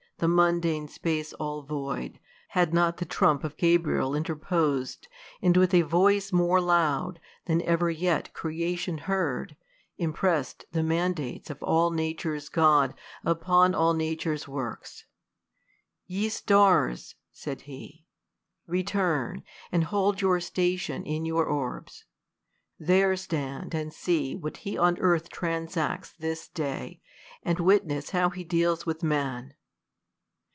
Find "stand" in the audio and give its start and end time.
23.17-23.73